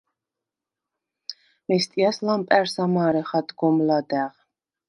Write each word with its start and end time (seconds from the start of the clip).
მესტიას 1.67 2.17
ლამპა̈რს 2.25 2.75
ამა̄რეხ 2.83 3.29
ადგომ 3.39 3.77
ლადა̈ღ. 3.87 4.33